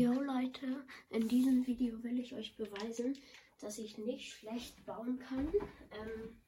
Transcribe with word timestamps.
Jo 0.00 0.12
Leute, 0.12 0.82
in 1.10 1.28
diesem 1.28 1.66
Video 1.66 2.02
will 2.02 2.18
ich 2.20 2.32
euch 2.34 2.56
beweisen, 2.56 3.18
dass 3.60 3.76
ich 3.76 3.98
nicht 3.98 4.32
schlecht 4.32 4.86
bauen 4.86 5.18
kann. 5.18 5.52
Ähm, 5.92 6.40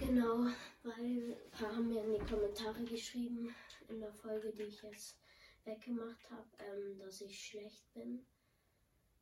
genau, 0.00 0.50
weil 0.82 1.36
ein 1.36 1.50
paar 1.52 1.76
haben 1.76 1.88
mir 1.90 2.02
in 2.02 2.14
die 2.14 2.28
Kommentare 2.28 2.82
geschrieben, 2.86 3.54
in 3.88 4.00
der 4.00 4.12
Folge, 4.14 4.50
die 4.50 4.64
ich 4.64 4.82
jetzt 4.82 5.16
weggemacht 5.64 6.28
habe, 6.28 6.48
ähm, 6.58 6.98
dass 6.98 7.20
ich 7.20 7.38
schlecht 7.38 7.84
bin. 7.94 8.26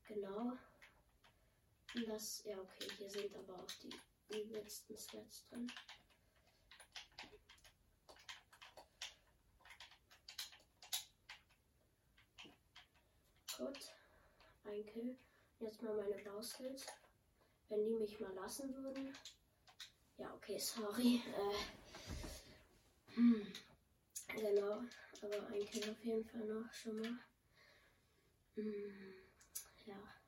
Genau. 0.08 0.52
Und 1.94 2.08
das, 2.08 2.42
ja 2.46 2.58
okay, 2.58 2.88
hier 2.96 3.10
sind 3.10 3.36
aber 3.36 3.62
auch 3.62 3.72
die 3.82 4.38
übelsten 4.38 4.96
Stats 4.96 5.46
drin. 5.50 5.70
Gut. 13.60 13.92
Ein 14.64 14.86
Kill. 14.86 15.18
Jetzt 15.58 15.82
mal 15.82 15.94
meine 15.94 16.16
Bauskills. 16.24 16.86
Wenn 17.68 17.84
die 17.84 17.92
mich 17.92 18.18
mal 18.18 18.32
lassen 18.32 18.74
würden. 18.74 19.14
Ja, 20.16 20.32
okay, 20.32 20.58
sorry. 20.58 21.20
Äh, 21.36 23.14
hm. 23.16 23.46
Genau. 24.34 24.82
Aber 25.20 25.46
ein 25.52 25.66
Kill 25.66 25.90
auf 25.90 26.02
jeden 26.02 26.24
Fall 26.24 26.46
noch 26.46 26.72
schon 26.72 27.00
mal. 27.00 27.18
Hm. 28.54 28.94
Ja. 29.84 30.19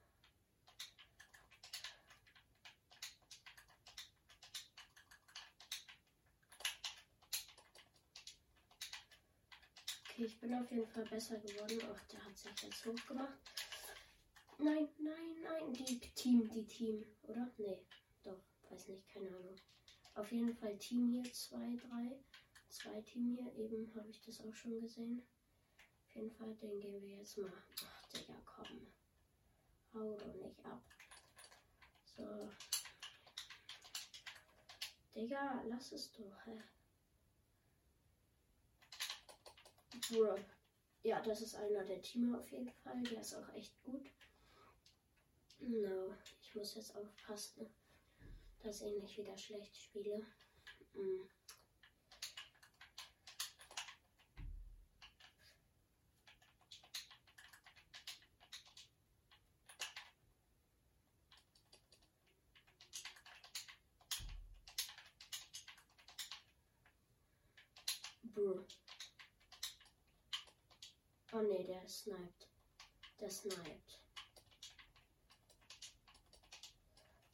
Okay, 10.22 10.30
ich 10.30 10.38
bin 10.38 10.54
auf 10.54 10.70
jeden 10.70 10.86
Fall 10.86 11.04
besser 11.04 11.36
geworden. 11.38 11.82
Ach, 11.92 12.06
der 12.06 12.24
hat 12.24 12.38
sich 12.38 12.62
jetzt 12.62 12.86
hochgemacht. 12.86 13.38
Nein, 14.58 14.88
nein, 14.98 15.42
nein. 15.42 15.72
Die 15.72 15.98
Team, 16.14 16.48
die 16.48 16.64
Team, 16.64 17.04
oder? 17.23 17.51
Nee, 17.59 17.84
doch, 18.23 18.38
weiß 18.70 18.87
nicht, 18.88 19.09
keine 19.09 19.26
Ahnung. 19.30 19.56
Auf 20.14 20.30
jeden 20.30 20.54
Fall 20.54 20.79
Team 20.79 21.09
hier, 21.09 21.24
zwei, 21.32 21.76
drei. 21.76 22.20
Zwei 22.68 23.01
Team 23.01 23.37
hier, 23.37 23.52
eben 23.56 23.92
habe 23.96 24.10
ich 24.10 24.20
das 24.20 24.40
auch 24.42 24.54
schon 24.54 24.80
gesehen. 24.80 25.26
Auf 26.06 26.14
jeden 26.14 26.30
Fall, 26.30 26.54
den 26.54 26.80
gehen 26.80 27.02
wir 27.02 27.16
jetzt 27.16 27.38
mal. 27.38 27.52
Ach, 27.84 28.07
Digga, 28.12 28.40
komm. 28.45 28.86
Hau 29.92 30.16
doch 30.16 30.34
nicht 30.34 30.64
ab. 30.64 30.84
So. 32.16 32.48
Digga, 35.16 35.64
lass 35.66 35.90
es 35.90 36.12
doch, 36.12 36.46
hä? 36.46 36.62
Bruh. 40.13 40.37
Ja, 41.02 41.23
das 41.23 41.41
ist 41.41 41.55
einer 41.55 41.85
der 41.85 42.02
Teamer 42.02 42.38
auf 42.38 42.52
jeden 42.52 42.71
Fall. 42.71 43.02
Der 43.05 43.23
ist 43.23 43.35
auch 43.35 43.49
echt 43.55 43.82
gut. 43.82 44.10
No, 45.59 46.15
ich 46.43 46.54
muss 46.54 46.74
jetzt 46.74 46.95
aufpassen, 46.95 47.66
dass 48.63 48.82
ich 48.82 49.01
nicht 49.01 49.16
wieder 49.16 49.38
schlecht 49.38 49.74
spiele. 49.74 50.19
Mm. 50.93 51.29
Bruh. 68.34 68.66
Oh 71.34 71.41
ne, 71.41 71.65
der 71.65 71.82
sniped. 72.03 72.48
Der 73.20 73.31
sniped. 73.31 74.00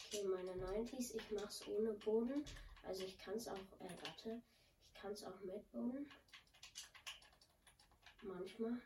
Okay, 0.06 0.24
meine 0.24 0.52
90s. 0.52 1.14
Ich 1.14 1.30
mach's 1.30 1.66
ohne 1.68 1.94
Boden. 1.94 2.44
Also 2.82 3.04
ich 3.04 3.18
kann's 3.18 3.48
auch, 3.48 3.56
äh, 3.56 3.88
warte. 4.02 4.42
Ich 4.92 5.00
kann's 5.00 5.24
auch 5.24 5.40
mit 5.40 5.70
Boden. 5.70 6.10
Manchmal. 8.22 8.80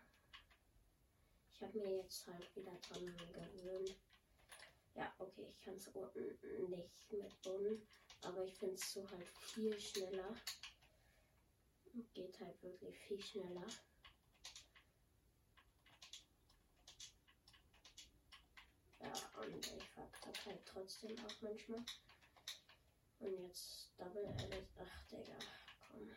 Ich 1.53 1.63
habe 1.63 1.79
mir 1.79 1.97
jetzt 1.97 2.27
halt 2.29 2.57
wieder 2.57 2.77
dran 2.77 3.17
gewöhnt. 3.33 3.97
Ja, 4.95 5.13
okay, 5.19 5.49
ich 5.51 5.61
kann 5.65 5.75
es 5.75 5.89
unten 5.89 6.71
nicht 6.71 7.13
mit 7.13 7.43
Boden. 7.43 7.87
Aber 8.23 8.45
ich 8.45 8.55
finde 8.55 8.75
es 8.75 8.93
so 8.93 9.09
halt 9.11 9.29
viel 9.29 9.79
schneller. 9.81 10.37
Geht 12.15 12.39
halt 12.41 12.63
wirklich 12.63 12.97
viel 12.99 13.21
schneller. 13.21 13.67
Und 19.43 19.67
ich 19.67 19.91
verkacke 19.91 20.45
halt 20.47 20.67
trotzdem 20.67 21.17
auch 21.19 21.43
manchmal. 21.43 21.85
Und 23.21 23.39
jetzt 23.41 23.91
Double 23.99 24.25
Edit. 24.25 24.69
Ach, 24.79 25.05
Digga, 25.11 25.39
komm. 25.81 26.11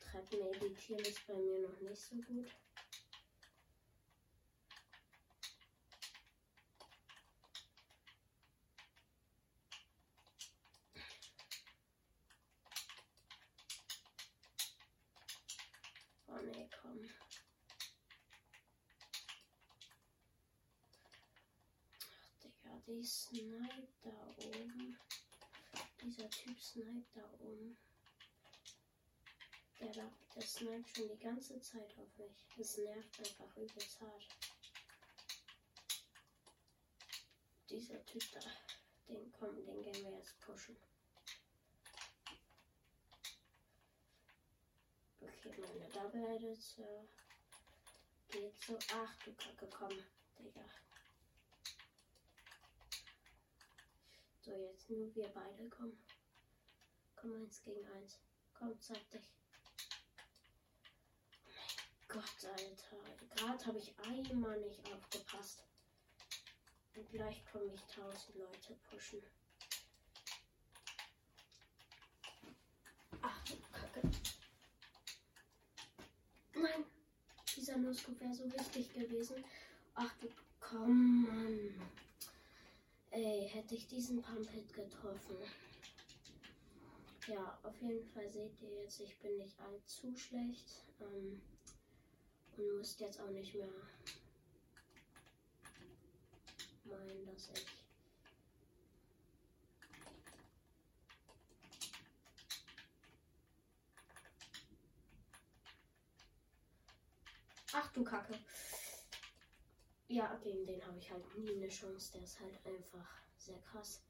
Treppen 0.00 0.40
editieren 0.40 1.04
ist 1.04 1.26
bei 1.26 1.34
mir 1.34 1.60
noch 1.60 1.80
nicht 1.80 2.00
so 2.00 2.16
gut. 2.16 2.48
Oh 16.26 16.40
nee, 16.42 16.68
komm. 16.80 17.08
Die 22.98 23.06
snipe 23.06 23.86
da 24.02 24.34
oben. 24.38 24.98
Dieser 26.02 26.28
Typ 26.30 26.60
snipe 26.60 27.06
da 27.14 27.30
oben. 27.38 27.76
Der, 29.78 29.92
da, 29.92 30.10
der 30.34 30.42
snipe 30.42 30.88
schon 30.88 31.08
die 31.08 31.18
ganze 31.18 31.60
Zeit 31.60 31.96
auf 31.96 32.18
mich. 32.18 32.44
Das 32.56 32.76
nervt 32.76 33.18
einfach 33.20 33.56
übelst 33.56 34.00
hart. 34.00 34.26
Dieser 37.70 38.04
Typ 38.04 38.22
da, 38.32 38.40
den 39.08 39.30
kommen, 39.32 39.64
den 39.64 39.82
gehen 39.82 40.04
wir 40.04 40.18
jetzt 40.18 40.40
pushen. 40.40 40.76
Okay, 45.20 45.54
meine 45.56 45.88
Double 45.90 46.34
Edits 46.34 46.78
äh, 46.78 47.06
geht 48.28 48.60
so. 48.60 48.76
Ach 48.92 49.14
du 49.24 49.32
Kacke, 49.34 49.68
komm, 49.68 49.96
Digga. 50.38 50.64
So, 54.48 54.56
jetzt 54.56 54.88
nur 54.88 55.14
wir 55.14 55.28
beide. 55.28 55.68
Komm. 55.68 55.92
Komm, 57.16 57.34
eins 57.34 57.62
gegen 57.62 57.84
eins. 57.84 58.18
Komm, 58.54 58.80
zeig 58.80 59.10
dich. 59.10 59.28
Oh 61.42 62.16
mein 62.16 62.24
Gott, 62.24 62.44
Alter. 62.44 63.26
Gerade 63.34 63.66
habe 63.66 63.78
ich 63.78 63.94
einmal 64.00 64.58
nicht 64.60 64.80
aufgepasst. 64.90 65.64
Und 66.94 67.10
gleich 67.10 67.44
komme 67.52 67.74
ich 67.74 67.82
tausend 67.94 68.36
Leute 68.36 68.74
pushen. 68.88 69.22
Ach, 73.20 73.44
Kacke. 73.70 74.10
Nein, 76.54 76.86
dieser 77.54 77.76
Nusskup 77.76 78.18
wäre 78.18 78.34
so 78.34 78.50
wichtig 78.50 78.94
gewesen. 78.94 79.44
Ach 79.94 80.14
du, 80.22 80.28
komm, 80.58 81.24
Mann. 81.24 82.07
Ey, 83.10 83.48
hätte 83.48 83.74
ich 83.74 83.86
diesen 83.86 84.22
Pump 84.22 84.50
Hit 84.50 84.72
getroffen. 84.72 85.36
Ja, 87.26 87.58
auf 87.62 87.80
jeden 87.80 88.06
Fall 88.10 88.30
seht 88.30 88.60
ihr 88.62 88.82
jetzt, 88.82 89.00
ich 89.00 89.18
bin 89.18 89.36
nicht 89.38 89.58
allzu 89.60 90.14
schlecht. 90.16 90.84
Ähm, 91.00 91.40
und 92.56 92.76
müsst 92.76 93.00
jetzt 93.00 93.20
auch 93.20 93.30
nicht 93.30 93.54
mehr 93.54 93.68
meinen, 96.84 97.26
dass 97.26 97.50
ich 97.54 97.66
Ach 107.72 107.92
du 107.92 108.02
Kacke. 108.02 108.34
Ja, 110.10 110.34
gegen 110.36 110.64
den 110.64 110.84
habe 110.86 110.96
ich 110.98 111.10
halt 111.10 111.36
nie 111.36 111.54
eine 111.54 111.68
Chance. 111.68 112.12
Der 112.12 112.22
ist 112.22 112.40
halt 112.40 112.64
einfach 112.64 113.06
sehr 113.36 113.60
krass. 113.60 114.00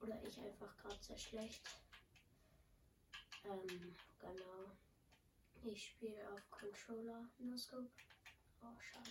Oder 0.00 0.22
ich 0.22 0.38
einfach 0.40 0.74
gerade 0.78 1.02
sehr 1.02 1.18
schlecht. 1.18 1.62
Ähm, 3.44 3.94
genau. 4.18 4.70
Ich 5.62 5.88
spiele 5.88 6.30
auf 6.32 6.50
Controller 6.50 7.28
No 7.38 7.56
Scope. 7.56 7.90
Oh, 8.62 8.80
schade. 8.80 9.10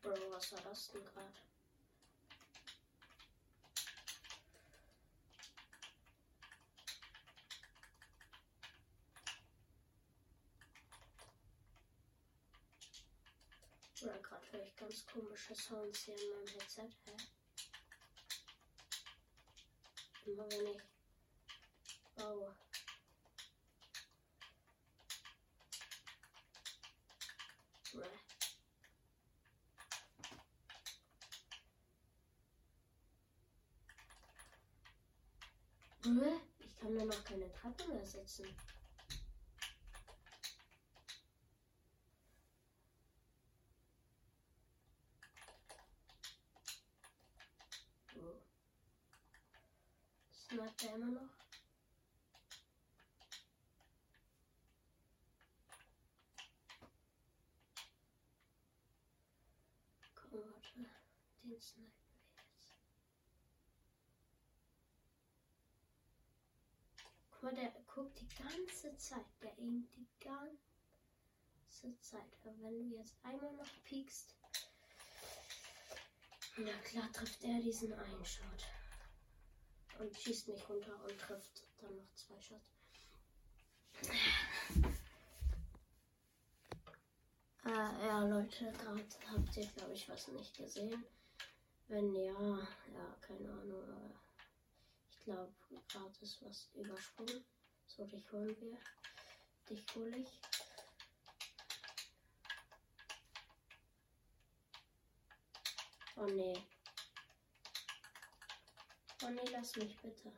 Bro, 0.00 0.30
was 0.30 0.52
war 0.52 0.60
das 0.62 0.88
denn 0.88 1.04
gerade? 1.04 1.51
Ich 14.52 14.76
ganz 14.76 15.06
komische 15.06 15.54
Sounds 15.54 16.04
hier 16.04 16.14
in 16.14 16.30
meinem 16.30 16.46
Headset. 16.48 16.90
Hä? 17.06 17.16
Immer 20.26 20.44
wenn 20.50 20.66
ich 20.66 20.82
baue. 22.14 22.54
Bruh. 27.92 28.02
Bruh, 36.02 36.40
Ich 36.58 36.76
kann 36.78 36.98
da 36.98 37.04
noch 37.04 37.24
keine 37.24 37.52
Treppe 37.52 37.86
mehr 37.88 38.04
setzen. 38.06 38.46
Oh. 48.16 48.40
Sniped 50.32 50.82
er 50.84 50.94
immer 50.96 51.06
noch? 51.06 51.28
Komm, 60.32 60.40
warte. 60.50 60.88
Den 61.42 61.60
snipen 61.60 61.92
wir 62.06 62.24
jetzt. 62.24 62.72
Guck 67.30 67.42
mal, 67.42 67.54
der 67.54 67.70
guckt 67.86 68.18
die 68.18 68.28
ganze 68.42 68.96
Zeit. 68.96 69.26
Der 69.42 69.52
aimt 69.58 69.94
die 69.94 70.08
ganze 70.20 72.00
Zeit. 72.00 72.32
Aber 72.40 72.54
wenn 72.62 72.88
du 72.88 72.96
jetzt 72.96 73.14
einmal 73.22 73.52
noch 73.52 73.84
piekst, 73.84 74.34
na 76.56 76.72
klar 76.78 77.12
trifft 77.12 77.44
er 77.44 77.60
diesen 77.60 77.92
einen 77.92 78.24
Shot. 78.24 78.66
Und 79.98 80.16
schießt 80.16 80.48
mich 80.48 80.66
runter 80.66 81.04
und 81.04 81.18
trifft 81.18 81.68
dann 81.78 81.94
noch 81.94 82.10
zwei 82.14 82.40
Shots. 82.40 82.70
Äh, 87.64 88.06
ja, 88.06 88.24
Leute, 88.24 88.72
gerade 88.72 89.04
habt 89.30 89.56
ihr, 89.56 89.66
glaube 89.66 89.92
ich, 89.92 90.08
was 90.08 90.26
nicht 90.28 90.56
gesehen. 90.56 91.04
Wenn 91.86 92.12
ja, 92.14 92.32
ja, 92.32 93.16
keine 93.20 93.48
Ahnung, 93.50 93.84
aber 93.88 94.10
ich 95.10 95.20
glaube, 95.22 95.52
gerade 95.88 96.12
ist 96.20 96.42
was 96.42 96.68
übersprungen. 96.74 97.44
So, 97.86 98.04
dich 98.04 98.32
holen 98.32 98.56
wir. 98.60 98.78
Dich 99.68 99.84
hole 99.94 100.16
ich. 100.16 100.40
Oh 106.16 106.26
nee. 106.26 106.60
Oh 109.24 109.28
nee, 109.28 109.50
lass 109.52 109.76
mich 109.76 109.96
bitte. 110.00 110.32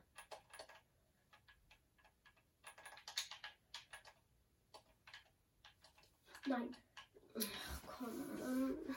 Nein. 6.46 6.83
Ach, 7.94 7.98
komm. 7.98 8.20
Ähm, 8.42 8.96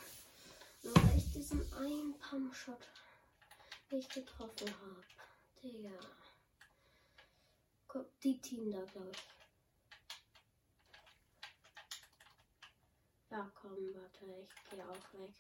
nur 0.84 0.96
weil 0.96 1.18
ich 1.18 1.32
diesen 1.32 1.74
einen 1.74 2.18
Pumpshot 2.20 2.88
nicht 3.92 4.12
getroffen 4.14 4.70
habe. 4.82 5.04
Digga. 5.64 6.00
Guck, 7.88 8.20
die 8.22 8.40
Team 8.42 8.72
da, 8.72 8.84
glaube 8.86 9.12
ich. 9.12 9.24
Ja, 13.30 13.52
komm, 13.56 13.94
warte, 13.94 14.26
ich 14.44 14.70
gehe 14.70 14.88
auch 14.88 15.14
weg. 15.14 15.34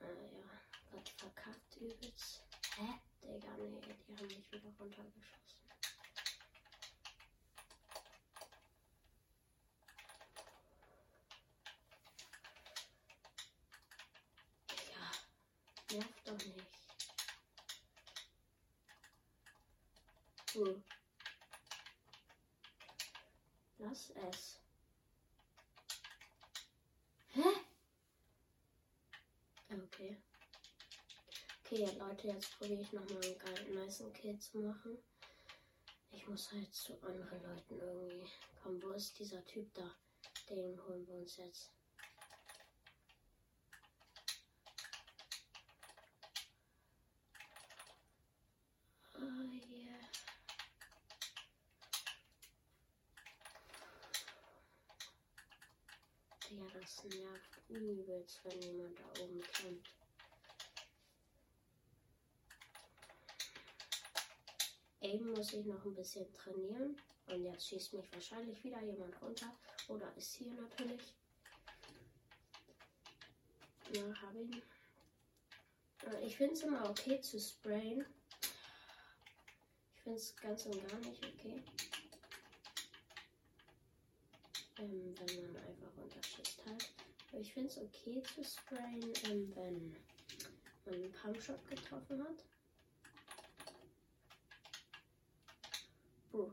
Äh, 0.00 0.06
ja, 0.38 0.60
Gott 0.90 1.08
verkackt 1.08 1.76
übelst. 1.76 2.42
Hä? 2.76 3.00
Digga, 3.22 3.56
nee, 3.58 3.80
wieder 4.56 4.68
runtergeschossen. 4.78 5.22
Digga, 14.70 15.10
nerv 15.92 16.22
doch 16.24 16.44
nicht. 16.46 16.66
Hm. 20.54 20.82
Lass 23.78 24.10
es. 24.10 24.58
Hä? 27.34 27.42
Okay. 29.70 30.16
Okay, 31.64 31.75
ja, 31.86 31.92
Leute, 32.08 32.28
jetzt 32.28 32.58
probiere 32.58 32.80
ich 32.80 32.92
nochmal 32.92 33.22
einen 33.24 33.38
geilen, 33.38 33.74
nice 33.74 34.02
Kill 34.12 34.38
zu 34.38 34.58
machen. 34.58 34.98
Ich 36.10 36.26
muss 36.26 36.50
halt 36.50 36.74
zu 36.74 37.00
anderen 37.02 37.42
Leuten 37.42 37.78
irgendwie 37.78 38.28
kommen. 38.60 38.82
Wo 38.82 38.90
ist 38.90 39.18
dieser 39.18 39.44
Typ 39.44 39.72
da? 39.74 39.94
Den 40.50 40.80
holen 40.84 41.06
wir 41.06 41.14
uns 41.14 41.36
jetzt. 41.36 41.70
Ja, 56.50 56.64
das 56.72 57.04
nervt 57.04 57.68
übelst, 57.68 58.44
wenn 58.44 58.62
jemand 58.62 58.98
da 58.98 59.22
oben 59.22 59.40
kämpft. 59.42 60.05
Eben 65.06 65.30
muss 65.30 65.52
ich 65.52 65.64
noch 65.64 65.84
ein 65.84 65.94
bisschen 65.94 66.32
trainieren. 66.34 66.96
Und 67.28 67.44
jetzt 67.44 67.68
schießt 67.68 67.94
mich 67.94 68.12
wahrscheinlich 68.12 68.62
wieder 68.64 68.82
jemand 68.82 69.20
runter. 69.22 69.52
Oder 69.88 70.12
ist 70.16 70.34
hier 70.34 70.52
natürlich. 70.52 71.14
Ja, 73.92 74.02
habe 74.22 74.40
ihn. 74.40 74.62
Äh, 76.02 76.26
Ich 76.26 76.36
finde 76.36 76.54
es 76.54 76.62
immer 76.62 76.90
okay 76.90 77.20
zu 77.20 77.38
sprayen. 77.38 78.04
Ich 79.94 80.02
finde 80.02 80.18
es 80.18 80.36
ganz 80.36 80.66
und 80.66 80.88
gar 80.88 80.98
nicht 80.98 81.24
okay. 81.24 81.62
Ähm, 84.78 85.14
wenn 85.18 85.52
man 85.52 85.62
einfach 85.64 85.96
runterschießt 85.96 86.66
halt. 86.66 86.92
Aber 87.30 87.40
ich 87.40 87.52
finde 87.52 87.68
es 87.68 87.78
okay 87.78 88.22
zu 88.22 88.42
sprayen, 88.44 89.12
ähm, 89.24 89.52
wenn 89.54 89.94
man 90.84 90.94
einen 90.94 91.12
Pumpshot 91.12 91.64
getroffen 91.68 92.22
hat. 92.24 92.44
Puh. 96.36 96.52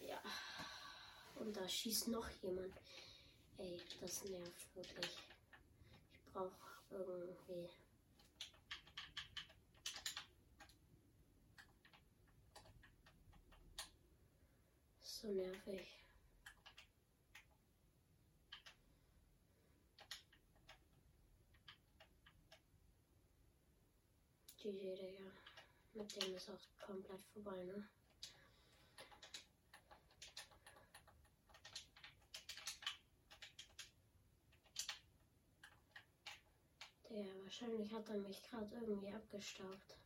Ja. 0.00 0.20
Und 1.34 1.55
da 1.66 1.70
schießt 1.70 2.06
noch 2.08 2.30
jemand. 2.42 2.72
Ey, 3.58 3.80
das 4.00 4.22
nervt 4.22 4.76
wirklich. 4.76 5.18
Ich 6.12 6.32
brauche 6.32 6.54
irgendwie. 6.90 7.68
So 15.02 15.26
nervig. 15.26 15.88
GG, 24.58 24.94
Digga. 24.94 25.32
Mit 25.94 26.22
dem 26.22 26.36
ist 26.36 26.48
auch 26.48 26.86
komplett 26.86 27.24
vorbei, 27.32 27.64
ne? 27.64 27.88
Der 37.16 37.45
wahrscheinlich 37.58 37.92
hat 37.92 38.08
er 38.10 38.18
mich 38.18 38.42
gerade 38.42 38.74
irgendwie 38.74 39.12
abgestaubt. 39.12 39.96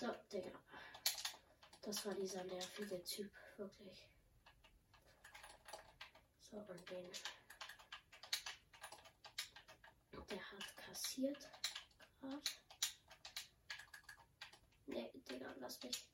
So, 0.00 0.12
Digga. 0.32 0.50
Das 1.82 2.04
war 2.04 2.14
dieser 2.14 2.42
nervige 2.44 3.02
Typ, 3.04 3.30
wirklich. 3.56 4.08
So, 6.50 6.56
und 6.56 6.90
den. 6.90 7.10
Der 10.28 10.50
hat 10.50 10.76
kassiert. 10.76 11.48
Grad. 12.20 12.50
Nee, 14.86 15.10
Digga, 15.28 15.54
lass 15.60 15.80
mich. 15.84 16.04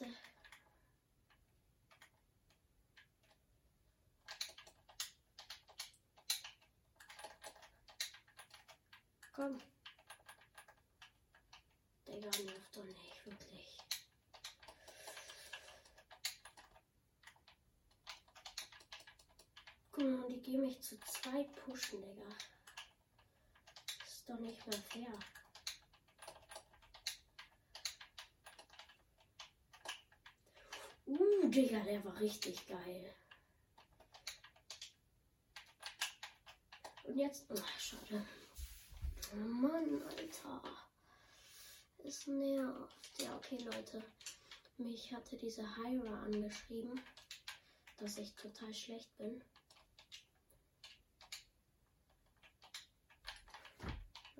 Der. 0.00 0.08
Komm. 9.34 9.60
Digga, 12.06 12.30
nervt 12.42 12.76
doch 12.76 12.84
nicht, 12.84 13.26
wirklich. 13.26 13.78
Guck 19.90 20.04
mal, 20.04 20.28
die 20.28 20.40
gehen 20.42 20.62
mich 20.62 20.80
zu 20.82 20.98
zweit 21.00 21.54
pushen, 21.56 22.02
Digga. 22.02 22.28
Das 24.00 24.08
ist 24.08 24.28
doch 24.28 24.38
nicht 24.38 24.66
mehr 24.66 24.78
fair. 24.78 25.18
Uh, 31.06 31.48
Digga, 31.48 31.80
der 31.80 32.04
war 32.04 32.18
richtig 32.20 32.66
geil. 32.66 33.14
Und 37.04 37.16
jetzt. 37.16 37.46
Ach, 37.50 37.78
schade. 37.78 38.26
Mann, 39.34 40.02
Alter. 40.02 40.62
Es 41.98 42.26
nervt. 42.26 43.18
Ja, 43.18 43.36
okay, 43.36 43.58
Leute. 43.58 44.02
Mich 44.78 45.12
hatte 45.12 45.36
diese 45.36 45.62
Hyra 45.76 46.22
angeschrieben, 46.24 47.00
dass 47.98 48.18
ich 48.18 48.34
total 48.34 48.72
schlecht 48.74 49.16
bin. 49.18 49.42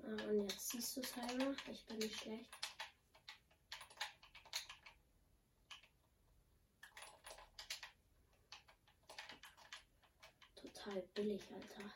Ah, 0.03 0.23
und 0.29 0.41
jetzt 0.49 0.69
siehst 0.69 0.95
du 0.97 1.01
es, 1.01 1.15
Hyra. 1.15 1.55
Ich 1.71 1.85
bin 1.85 1.97
nicht 1.97 2.19
schlecht. 2.19 2.49
Total 10.55 11.01
billig, 11.13 11.41
Alter. 11.51 11.91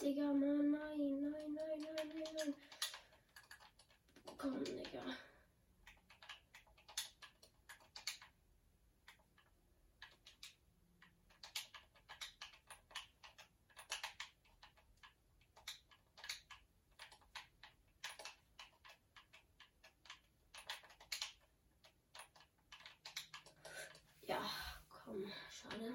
Digga, 0.00 0.32
Mann, 0.32 0.70
nein, 0.70 1.30
nein, 1.30 1.54
nein, 1.54 1.80
nein, 1.80 2.08
nein, 2.14 2.34
nein. 2.36 2.54
Komm, 4.38 4.64
Digga. 4.64 5.02
Ja, 24.26 24.40
komm, 24.88 25.24
schade. 25.50 25.92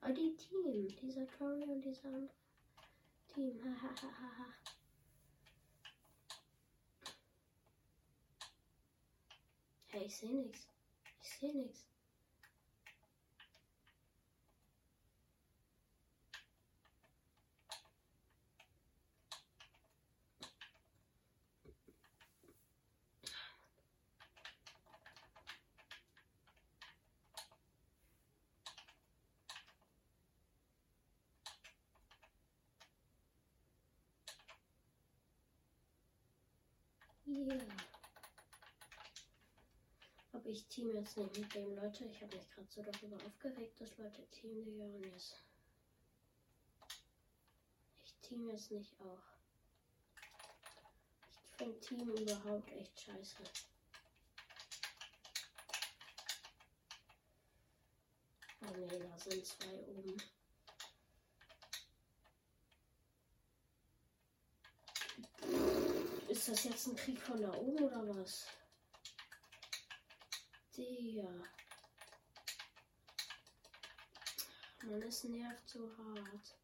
Aber 0.00 0.12
die 0.12 0.34
Team, 0.36 0.88
dieser 1.00 1.26
Tori 1.26 1.62
und 1.64 1.82
dieser 1.82 2.08
andere 2.08 2.34
Team, 3.28 3.62
hahaha. 3.62 4.46
hey, 9.90 10.06
ich 10.06 10.16
sehe 10.16 10.34
nichts. 10.34 10.66
Ich 11.22 11.28
sehe 11.38 11.54
nichts. 11.54 11.86
Ja. 37.26 37.54
Aber 40.32 40.46
ich 40.46 40.66
team 40.80 40.94
jetzt 40.94 41.16
nicht 41.16 41.38
mit 41.38 41.54
dem, 41.54 41.76
Leute. 41.76 42.04
Ich 42.06 42.22
habe 42.22 42.36
mich 42.36 42.50
gerade 42.50 42.66
so 42.70 42.82
darüber 42.82 43.16
aufgeregt, 43.26 43.78
dass 43.80 43.98
Leute 43.98 44.26
teamen, 44.30 44.64
Digga. 44.64 44.84
Und 44.84 45.04
jetzt. 45.04 45.36
Ich 48.02 48.14
team 48.22 48.48
jetzt 48.48 48.70
nicht 48.70 48.98
auch. 49.00 49.22
Ich 51.42 51.56
finde 51.58 51.80
Team 51.80 52.08
überhaupt 52.08 52.72
echt 52.72 52.98
scheiße. 52.98 53.36
Oh 58.62 58.76
nee, 58.78 58.98
da 58.98 59.18
sind 59.18 59.44
zwei 59.44 59.74
oben. 59.80 60.16
Ist 66.28 66.48
das 66.48 66.64
jetzt 66.64 66.86
ein 66.86 66.96
Krieg 66.96 67.20
von 67.20 67.42
da 67.42 67.52
oben 67.52 67.84
oder 67.84 68.16
was? 68.16 68.46
Digga. 70.80 71.28
Mann, 74.82 75.02
es 75.02 75.24
nervt 75.24 75.68
so 75.68 75.90
hart. 75.98 76.56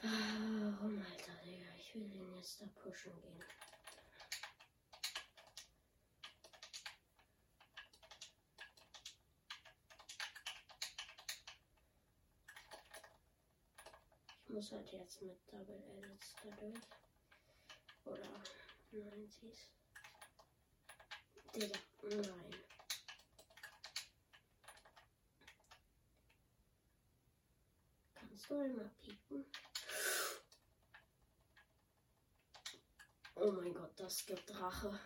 Warum, 0.00 1.04
Alter, 1.04 1.34
Digga? 1.44 1.66
Ich 1.78 1.94
will 1.96 2.08
den 2.10 2.32
jetzt 2.36 2.60
da 2.60 2.66
pushen 2.66 3.20
gehen. 3.22 3.42
Ich 14.44 14.48
muss 14.48 14.70
halt 14.70 14.92
jetzt 14.92 15.20
mit 15.22 15.38
Double 15.50 15.82
Edits 15.98 16.36
da 16.44 16.50
durch. 16.56 16.84
Oder 18.04 18.42
90s. 18.92 19.81
Digga, 21.54 21.78
nein. 22.02 22.54
Kannst 28.14 28.48
du 28.48 28.58
einmal 28.58 28.90
pieken? 29.00 29.44
Oh 33.34 33.52
mein 33.52 33.74
Gott, 33.74 33.92
das 34.00 34.24
gibt 34.24 34.58
Rache. 34.58 34.98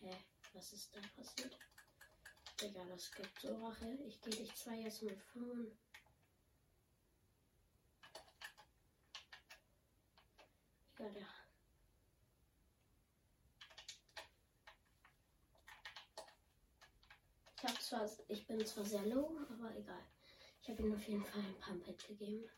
Hä? 0.00 0.24
Was 0.54 0.72
ist 0.72 0.96
da 0.96 1.00
passiert? 1.14 1.58
Digga, 2.60 2.84
das 2.86 3.12
gibt 3.12 3.40
so 3.40 3.66
Rache. 3.66 3.98
Ich 4.06 4.20
gehe 4.22 4.34
dich 4.34 4.54
zwei 4.54 4.76
jetzt 4.76 5.02
mit 5.02 5.20
5. 5.20 5.76
Ja, 11.02 11.08
der. 11.08 11.26
Ich 17.56 17.64
hab 17.64 17.81
zwar, 17.92 18.08
ich 18.28 18.46
bin 18.46 18.64
zwar 18.64 18.84
sehr 18.84 19.04
low, 19.04 19.36
aber 19.50 19.76
egal. 19.76 20.02
Ich 20.62 20.68
habe 20.70 20.82
ihm 20.82 20.94
auf 20.94 21.06
jeden 21.06 21.24
Fall 21.24 21.42
ein 21.42 21.60
Pumpet 21.60 22.08
gegeben. 22.08 22.48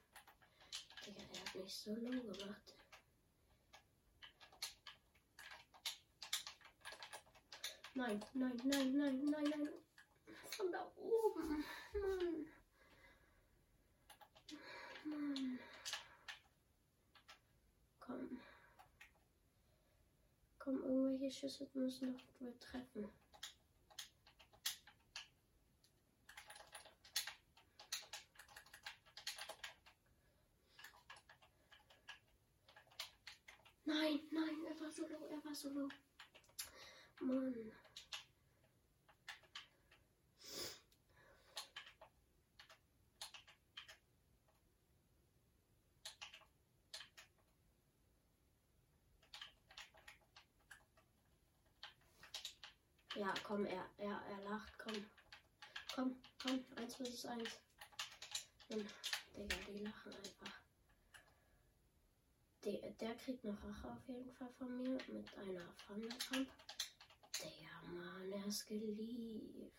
Digga, 1.04 1.22
der 1.32 1.40
hat 1.40 1.54
mich 1.56 1.74
so 1.74 1.92
low 1.94 2.22
gemacht. 2.22 2.74
Nein, 7.94 8.24
nein, 8.34 8.60
nein, 8.64 8.96
nein, 8.96 9.24
nein, 9.24 9.44
nein. 9.50 9.68
Von 10.50 10.70
da 10.70 10.92
oben. 10.96 11.64
Mann. 11.94 12.46
Mann. 15.04 15.58
Komm. 17.98 18.40
Komm, 20.60 20.82
irgendwelche 20.84 21.48
Schüsse 21.48 21.68
müssen 21.74 22.16
doch 22.16 22.40
wohl 22.40 22.56
treffen. 22.60 23.10
Nein, 33.86 34.18
nein, 34.30 34.64
er 34.66 34.80
war 34.80 34.90
so 35.54 35.68
low, 35.68 35.74
war 35.74 35.88
so 37.20 37.26
low. 37.26 37.34
Mann. 37.34 37.72
Ja, 53.16 53.32
komm, 53.44 53.64
er, 53.66 53.88
er, 53.98 54.20
er 54.28 54.50
lacht, 54.50 54.76
komm. 54.78 55.06
Komm, 55.94 56.16
komm, 56.42 56.64
1 56.76 56.96
versus 56.96 57.24
1. 57.26 57.48
Dann 58.68 58.88
Digga, 59.36 59.56
die 59.68 59.78
lachen 59.78 60.12
einfach. 60.12 60.63
Der, 63.00 63.08
der 63.08 63.16
kriegt 63.16 63.44
noch 63.44 63.56
Rache 63.64 63.90
auf 63.90 64.08
jeden 64.08 64.32
Fall 64.34 64.48
von 64.58 64.76
mir 64.76 64.98
mit 65.08 65.38
einer 65.38 65.74
Thunderpump. 65.86 66.48
Der 67.40 67.92
Mann, 67.92 68.32
er 68.32 68.46
ist 68.46 68.66
geliebt. 68.66 69.72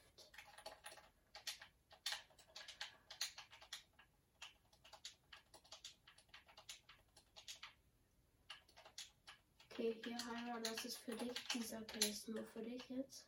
Okay, 9.71 9.97
hier, 10.03 10.17
Hyra, 10.17 10.59
das 10.59 10.85
ist 10.85 10.97
für 10.97 11.15
dich. 11.15 11.33
Dieser 11.53 11.81
Kill 11.81 12.09
ist 12.09 12.27
nur 12.27 12.43
für 12.43 12.63
dich 12.63 12.83
jetzt. 12.89 13.25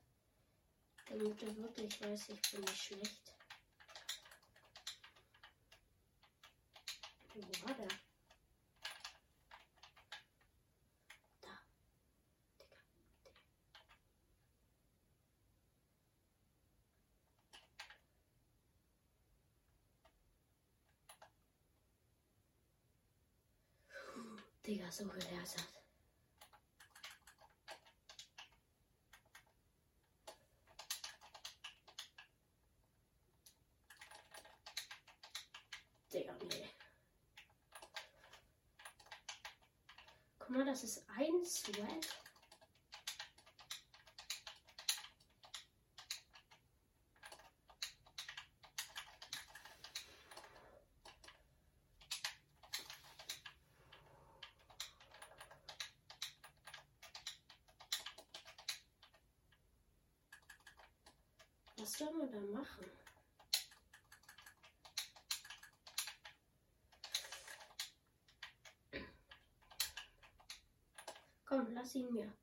Damit 1.09 1.41
du 1.41 1.57
wirklich 1.57 2.01
weißt, 2.01 2.29
ich 2.29 2.51
bin 2.51 2.61
nicht 2.61 2.77
schlecht. 2.77 3.33
War 7.63 7.73
der? 7.75 7.87
Da. 11.41 11.49
Digga. 24.65 24.81
Digga, 24.81 24.86
so 24.97 25.05
gelässert. 25.05 25.67
Digga, 36.11 36.33
nee. 36.49 36.69
Guck 40.39 40.49
mal, 40.49 40.65
das 40.65 40.83
ist 40.83 41.05
ein 41.09 41.45
Sweat. 41.45 42.06
Was 61.77 61.93
soll 61.93 62.11
man 62.13 62.31
da 62.31 62.39
machen? 62.39 62.85
Komm, 71.45 71.73
lass 71.73 71.95
ihn 71.95 72.11
mir. 72.11 72.33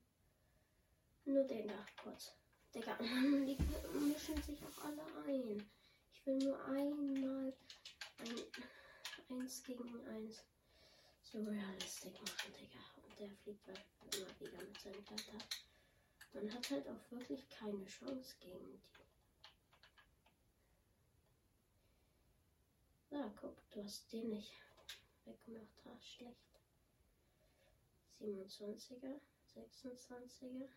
Nur 1.25 1.43
den 1.43 1.67
da, 1.67 1.85
kurz. 2.01 2.33
Digga, 2.73 2.97
Mann, 3.01 3.45
die 3.45 3.57
mischen 3.99 4.41
sich 4.41 4.59
auch 4.65 4.83
alle 4.85 5.03
ein. 5.27 5.69
Ich 6.13 6.25
will 6.25 6.37
nur 6.37 6.65
einmal 6.65 7.53
ein, 8.19 8.41
eins 9.29 9.63
gegen 9.63 10.07
eins 10.07 10.43
so 11.21 11.43
realistisch 11.43 12.19
machen, 12.21 12.53
Digga. 12.53 12.79
Und 13.03 13.19
der 13.19 13.29
fliegt 13.43 13.67
immer 13.67 14.39
wieder 14.39 14.63
mit 14.63 14.79
seinem 14.79 15.05
Kletter. 15.05 15.37
Man 16.33 16.53
hat 16.53 16.71
halt 16.71 16.87
auch 16.87 17.11
wirklich 17.11 17.47
keine 17.49 17.85
Chance 17.85 18.35
gegen 18.39 18.65
die. 18.71 19.04
Ja, 23.15 23.31
guck, 23.39 23.55
du 23.71 23.81
hast 23.81 24.11
den 24.11 24.29
nicht 24.29 24.51
weggemacht, 25.23 25.85
hast 25.85 26.05
schlecht. 26.05 26.35
27er, 28.19 29.21
26er. 29.55 30.67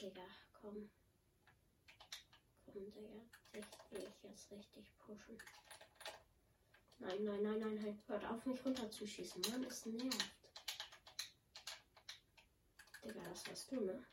Digga, 0.00 0.22
komm. 0.52 0.88
Komm, 2.64 2.92
Digga. 2.92 3.24
Dich 3.52 3.64
will 3.90 4.08
ich 4.08 4.22
jetzt 4.22 4.52
richtig 4.52 4.96
pushen. 4.98 5.36
Nein, 7.00 7.24
nein, 7.24 7.42
nein, 7.42 7.58
nein, 7.58 7.74
nein. 7.82 8.02
Hört 8.06 8.24
auf, 8.26 8.46
mich 8.46 8.64
runterzuschießen. 8.64 9.42
Mann, 9.50 9.64
es 9.64 9.84
nervt. 9.84 10.32
Digga, 13.02 13.24
das 13.24 13.48
warst 13.48 13.72
du, 13.72 13.80
ne? 13.80 14.06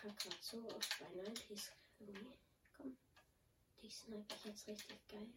Verkacke 0.00 0.30
gerade 0.30 0.36
so 0.40 0.56
oft 0.74 0.98
bei 0.98 1.06
90s 1.06 1.72
irgendwie. 1.98 2.26
Komm, 2.74 2.96
die 3.82 3.90
snipe 3.90 4.34
ich 4.34 4.44
jetzt 4.46 4.66
richtig 4.66 5.08
geil. 5.08 5.28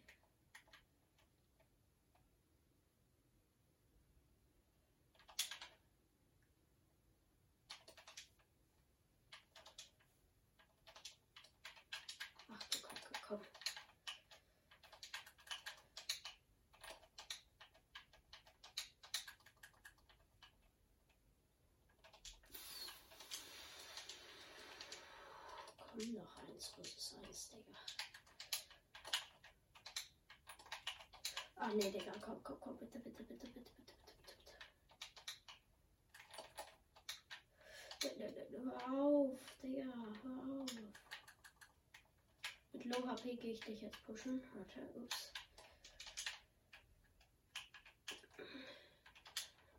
Ich 43.74 43.82
jetzt 43.82 44.02
pushen. 44.04 44.42
Warte, 44.54 44.80
ups. 44.94 45.32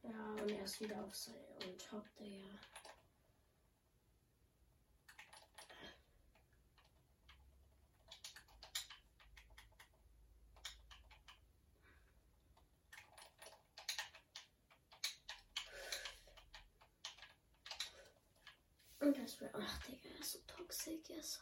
Ja, 0.03 0.35
und 0.41 0.51
er 0.51 0.63
ist 0.63 0.79
wieder 0.79 1.03
auf 1.03 1.15
sein 1.15 1.35
und 1.65 1.81
top, 1.81 2.05
Digga. 2.17 2.59
Und 18.99 19.17
das 19.17 19.39
wird. 19.39 19.55
Ach, 19.55 19.83
Digga, 19.83 20.09
er 20.09 20.19
ist 20.19 20.33
so 20.33 20.39
toxisch. 20.47 21.09
Er 21.09 21.17
ist 21.17 21.41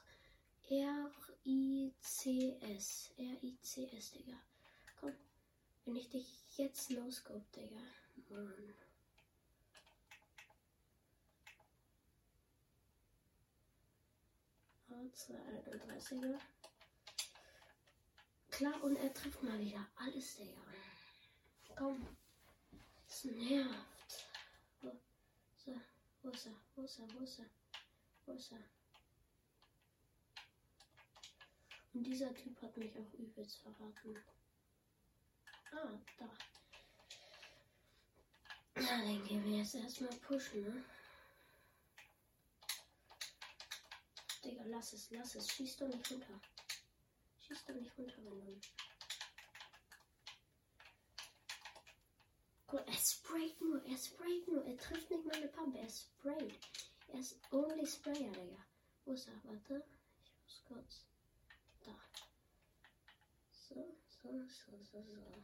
R-I-C-S. 1.46 3.12
R-I-C-S, 3.76 4.12
Digga. 4.12 4.38
Komm. 5.00 5.16
Wenn 5.86 5.96
ich 5.96 6.10
dich 6.10 6.58
jetzt 6.58 6.92
losguck, 6.92 7.52
Digga. 7.52 7.82
Mann. 8.30 8.74
A231er. 14.90 16.40
Klar, 18.52 18.84
und 18.84 18.96
er 18.98 19.14
trifft 19.14 19.42
mal 19.42 19.60
wieder 19.60 19.88
alles, 19.96 20.36
Digga. 20.36 20.62
Komm. 21.76 22.08
Es 23.08 23.24
nervt. 23.26 24.28
Wo, 24.82 24.92
so, 25.58 25.74
wo 26.22 26.30
ist 26.30 26.46
er? 26.48 26.56
Wo 26.76 26.84
ist 26.84 27.00
er? 27.00 27.14
Wo 27.14 27.24
ist 27.24 27.40
er? 27.40 27.46
Wo 28.26 28.34
ist 28.34 28.52
er? 28.52 28.83
Und 31.94 32.04
dieser 32.04 32.34
Typ 32.34 32.60
hat 32.62 32.76
mich 32.76 32.98
auch 32.98 33.14
übelst 33.14 33.62
verraten. 33.62 34.18
Ah, 35.72 36.00
da. 36.18 36.30
Na, 38.76 39.02
den 39.06 39.24
gehen 39.26 39.46
wir 39.46 39.58
jetzt 39.60 39.76
erstmal 39.76 40.16
pushen, 40.18 40.64
ne? 40.64 40.84
Digga, 44.44 44.64
lass 44.66 44.94
es, 44.94 45.12
lass 45.12 45.36
es. 45.36 45.50
Schieß 45.52 45.78
doch 45.78 45.88
nicht 45.88 46.12
runter. 46.12 46.42
Schieß 47.40 47.66
doch 47.66 47.76
nicht 47.76 47.98
runter, 47.98 48.18
wenn 48.26 48.46
du. 48.46 48.60
Guck, 52.68 52.88
er 52.88 52.94
sprayt 52.94 53.62
nur, 53.62 53.86
er 53.86 53.98
sprayt 53.98 54.48
nur. 54.48 54.66
Er 54.66 54.78
trifft 54.78 55.12
nicht 55.12 55.26
meine 55.26 55.48
Pumpe, 55.48 55.78
er 55.78 55.90
sprayt. 55.90 56.60
Er 57.10 57.20
ist 57.20 57.38
only 57.52 57.86
Sprayer, 57.86 58.32
Digga. 58.32 58.66
Wo 59.06 59.14
ist 59.14 59.28
er? 59.28 59.44
Warte. 59.44 59.86
Ich 60.26 60.34
muss 60.44 60.64
kurz. 60.66 61.13
So, 63.74 63.96
So, 64.22 64.30
so, 64.48 64.72
so, 64.92 65.04
so. 65.04 65.44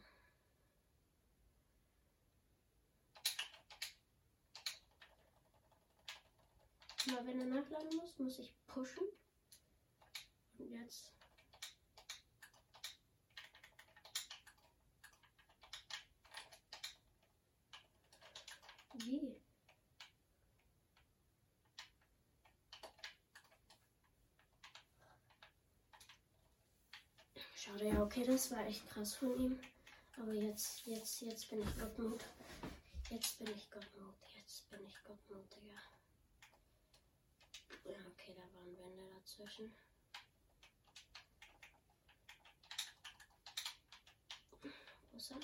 Mal 7.12 7.26
wenn 7.26 7.40
er 7.40 7.46
nachladen 7.46 7.96
muss, 7.96 8.18
muss 8.18 8.38
ich 8.38 8.54
pushen. 8.68 9.04
Und 10.58 10.70
jetzt. 10.70 11.12
Wie? 18.94 19.39
Schade, 27.80 27.94
ja, 27.94 28.02
okay, 28.02 28.24
das 28.24 28.50
war 28.50 28.66
echt 28.66 28.86
krass 28.90 29.14
von 29.14 29.34
ihm. 29.38 29.58
Aber 30.18 30.34
jetzt, 30.34 30.86
jetzt, 30.86 31.22
jetzt 31.22 31.48
bin 31.48 31.62
ich 31.62 31.78
Gottmut. 31.78 32.22
Jetzt 33.08 33.38
bin 33.38 33.48
ich 33.54 33.70
Gottmut. 33.70 34.14
Jetzt 34.36 34.68
bin 34.68 34.84
ich 34.84 35.02
Gottmut, 35.02 35.46
Digga. 35.54 35.80
Ja, 37.84 38.06
okay, 38.06 38.34
da 38.36 38.42
waren 38.54 38.76
Wände 38.76 39.14
dazwischen. 39.14 39.74
Wo 45.10 45.16
ist 45.16 45.30
er? 45.30 45.40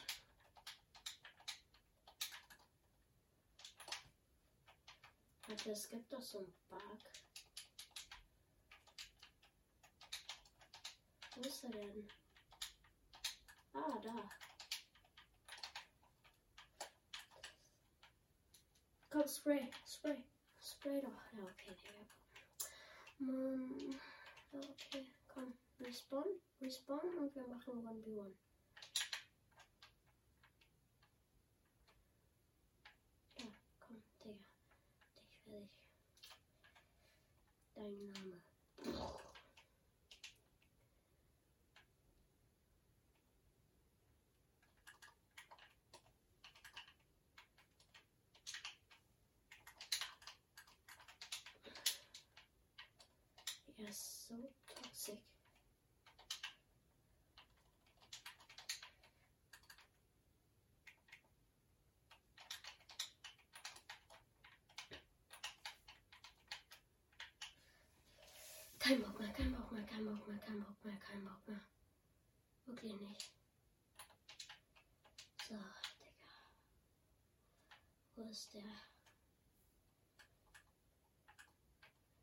Warte, 5.49 5.71
es 5.71 5.89
gibt 5.89 6.13
doch 6.13 6.21
so 6.21 6.39
einen 6.39 6.55
Bug. 6.69 7.01
Wo 11.35 11.41
ist 11.41 11.65
er 11.65 11.71
denn? 11.71 12.09
Ah, 13.79 13.99
da. 14.03 14.31
Komm, 19.11 19.29
Spray, 19.29 19.71
Spray. 19.87 20.25
Spray 20.61 21.01
doch. 21.01 21.21
Ja, 21.33 21.45
okay, 21.45 21.75
Digga. 21.83 22.07
Mann. 23.19 23.91
Ja, 24.53 24.61
okay, 24.61 25.07
komm. 25.29 25.53
Respawn, 25.79 26.41
respawn 26.61 27.19
und 27.19 27.35
wir 27.35 27.47
machen 27.47 27.87
1v1. 27.87 28.35
Ja, 33.39 33.47
komm, 33.81 34.03
Digga. 34.25 34.35
Dich 35.21 35.47
will 35.47 35.63
ich. 35.63 35.77
Dein 37.75 38.13
Name. 38.13 38.26
Der? 78.57 78.63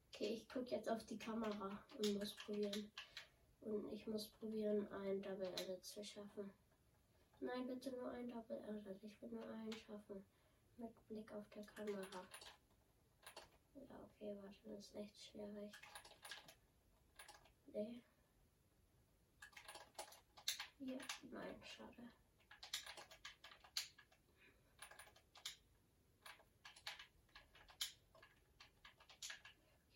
Okay, 0.09 0.33
ich 0.33 0.49
gucke 0.49 0.71
jetzt 0.71 0.89
auf 0.89 1.05
die 1.05 1.19
Kamera 1.19 1.85
und 1.91 2.17
muss 2.17 2.33
probieren. 2.33 2.91
Und 3.61 3.93
ich 3.93 4.07
muss 4.07 4.27
probieren, 4.39 4.87
ein 4.91 5.21
Double 5.21 5.53
Edit 5.59 5.85
zu 5.85 6.03
schaffen. 6.03 6.51
Nein, 7.39 7.67
bitte 7.67 7.91
nur 7.91 8.09
ein 8.11 8.31
Double 8.31 8.63
Edit. 8.67 9.03
Ich 9.03 9.21
will 9.21 9.29
nur 9.29 9.47
einen 9.47 9.73
schaffen. 9.73 10.25
Mit 10.77 11.07
Blick 11.07 11.31
auf 11.31 11.47
der 11.51 11.65
Kamera. 11.65 12.27
Ja, 13.75 13.81
okay, 13.81 14.35
warte, 14.41 14.69
das 14.75 14.85
ist 14.87 14.95
echt 14.95 15.29
schwierig. 15.29 15.71
Nee. 17.73 18.01
Ja, 20.79 20.97
nein, 21.31 21.61
schade. 21.63 22.22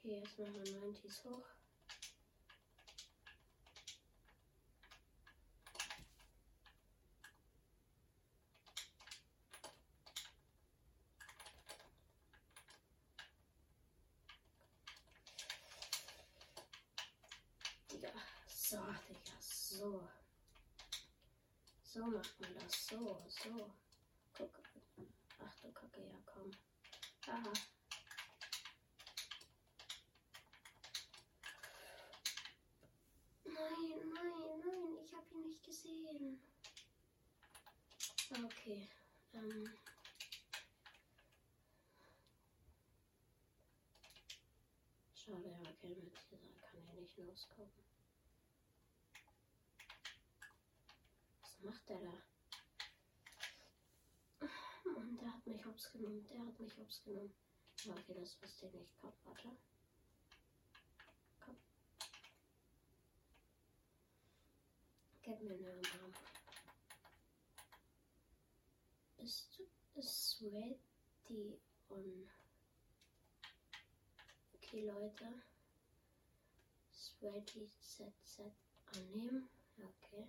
Okay, 0.08 0.20
jetzt 0.24 0.40
machen 0.40 0.64
wir 0.64 0.80
90s 0.80 1.24
hoch. 1.26 1.46
Digga, 17.92 18.08
so, 18.48 18.78
Digga, 19.10 19.42
so. 19.42 20.08
So 21.84 22.06
macht 22.06 22.40
man 22.40 22.54
das, 22.54 22.88
so, 22.88 23.26
so. 23.28 23.74
Guck. 24.38 24.58
Ach 25.46 25.56
du 25.62 25.72
Kacke, 25.74 26.00
ja 26.00 26.16
komm. 26.26 26.52
Aha. 27.28 27.52
Nein, 33.58 34.14
nein, 34.14 34.60
nein, 34.64 34.98
ich 35.04 35.14
habe 35.14 35.26
ihn 35.34 35.42
nicht 35.48 35.64
gesehen. 35.64 36.40
Okay. 38.30 38.90
Ähm. 39.34 39.74
Schade, 45.16 45.50
ja, 45.50 45.62
okay, 45.62 45.96
mit 45.96 46.14
dieser 46.32 46.38
kann 46.62 46.80
ich 46.82 46.94
nicht 46.96 47.18
losgucken. 47.18 47.84
Was 51.42 51.60
macht 51.62 51.90
der 51.90 52.00
da? 52.00 52.14
Mann, 54.94 55.18
der 55.18 55.34
hat 55.34 55.48
mich 55.48 55.66
hops 55.66 55.92
genommen, 55.94 56.28
der 56.28 56.46
hat 56.46 56.60
mich 56.60 56.78
hops 56.78 57.02
genommen. 57.04 57.34
Okay, 57.88 58.14
das 58.20 58.42
wusste 58.42 58.68
ich 58.68 58.74
nicht. 58.74 58.92
Komm, 59.00 59.14
warte. 59.24 59.58
Komm. 61.40 61.58
Gib 65.22 65.42
mir 65.42 65.54
einen 65.54 65.77
Sweation. 70.38 70.78
Okay, 74.56 74.86
Leute. 74.86 75.34
Sweaty 76.92 77.68
ZZ 77.82 78.42
annehmen. 78.94 79.50
Okay. 79.78 80.28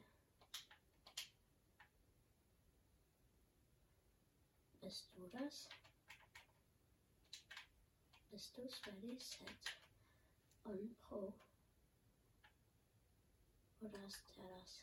Bist 4.81 5.11
du 5.15 5.29
das? 5.29 5.69
Bist 8.31 8.57
du 8.57 8.67
Sweaty 8.71 9.19
Set 9.21 9.49
on 10.65 10.97
Pro? 11.03 11.35
Oder 13.81 14.05
ist 14.07 14.23
der 14.39 14.49
das? 14.57 14.83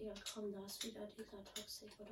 Digga, 0.00 0.14
komm, 0.32 0.50
da 0.50 0.64
ist 0.64 0.82
wieder 0.82 1.06
dieser 1.08 1.44
Toxic, 1.44 2.00
oder? 2.00 2.08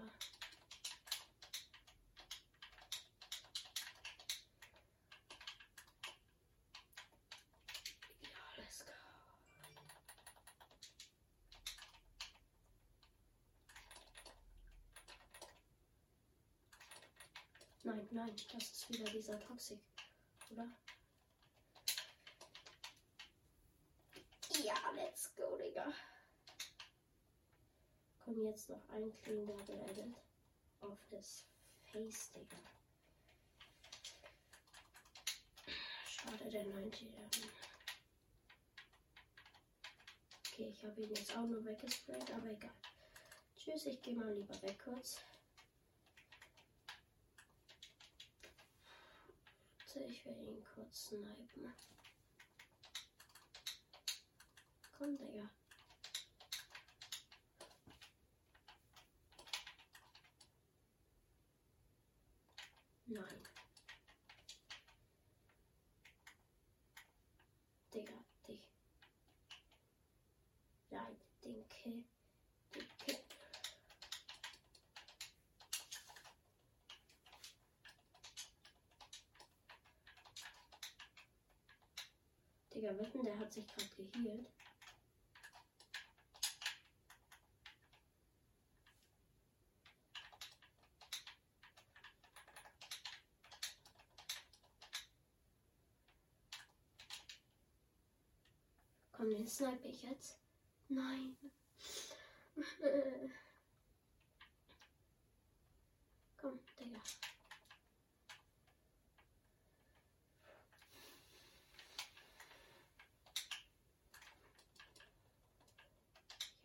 Nein, 17.85 18.09
nein, 18.11 18.37
das 18.53 18.71
ist 18.71 18.91
wieder 18.91 19.11
dieser 19.11 19.41
Toxic, 19.41 19.81
oder? 20.51 20.69
Ja, 24.63 24.75
let's 24.95 25.35
go, 25.37 25.57
Digga. 25.57 25.91
Komm 28.29 28.45
jetzt 28.59 28.71
noch 28.71 28.89
ein 28.89 29.13
Clean 29.23 29.47
Double 29.47 29.81
Edit 29.89 30.17
auf 30.81 30.99
das 31.13 31.45
Face, 31.93 32.33
Digga. 32.33 32.57
Äh, 36.45 36.51
der 36.51 36.65
90. 36.65 37.07
Okay, 40.45 40.71
ich 40.71 40.85
habe 40.85 41.01
ihn 41.01 41.15
jetzt 41.15 41.37
auch 41.37 41.47
nur 41.47 41.65
weggesprayt, 41.65 42.33
aber 42.33 42.51
egal. 42.51 42.75
Tschüss, 43.57 43.87
ich 43.87 44.03
gehe 44.03 44.17
mal 44.17 44.35
lieber 44.35 44.61
weg 44.63 44.77
kurz. 44.83 45.21
Ich 49.95 50.25
will 50.25 50.49
ihn 50.49 50.65
kurz 50.65 51.07
snipen. 51.07 51.73
Komm, 54.97 55.17
Digga. 55.17 55.49
Nein. 63.11 63.25
Digga, 67.95 68.13
dich. 68.47 68.69
Nein, 70.91 71.17
den 71.43 71.67
Kill. 71.71 72.05
Den 72.75 72.87
Kill. 72.99 73.17
Digga, 82.89 82.99
wetten, 82.99 83.23
der 83.23 83.39
hat 83.39 83.53
sich 83.53 83.67
gerade 83.67 83.89
geheilt. 83.97 84.47
Komm, 99.13 99.31
den 99.31 99.47
snipe 99.47 99.89
ich 99.89 100.03
jetzt. 100.05 100.39
Nein. 100.89 101.37
Komm, 106.41 106.59
Digga. 106.81 107.03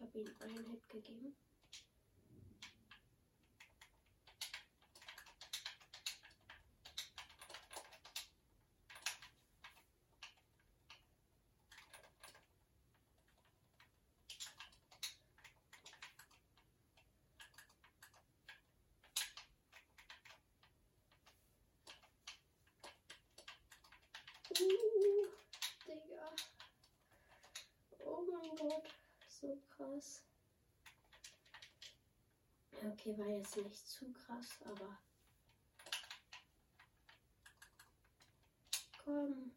Ich 0.03 0.09
habe 0.09 0.19
ihm 0.19 0.35
gegeben. 1.03 1.35
Uh, 24.59 25.27
Digga. 25.87 26.29
Oh 28.05 28.21
mein 28.31 28.55
Gott, 28.55 28.83
so 29.27 29.57
krass. 29.75 30.21
Okay, 32.85 33.17
war 33.17 33.27
jetzt 33.27 33.55
nicht 33.55 33.87
zu 33.87 34.11
krass, 34.11 34.59
aber. 34.65 34.97
Komm. 39.03 39.51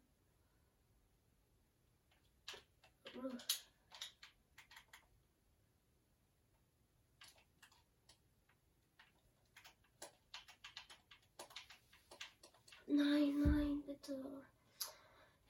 Nein, 12.87 13.41
nein, 13.41 13.83
bitte. 13.85 14.13